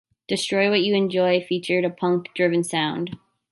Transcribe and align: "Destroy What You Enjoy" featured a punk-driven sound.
"Destroy 0.27 0.67
What 0.71 0.81
You 0.81 0.95
Enjoy" 0.95 1.41
featured 1.41 1.85
a 1.85 1.91
punk-driven 1.91 2.63
sound. 2.63 3.17